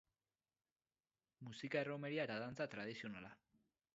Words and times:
Musika 1.49 1.83
erromeria 1.85 2.25
eta 2.29 2.39
dantza 2.47 2.69
tradizionala. 2.75 3.33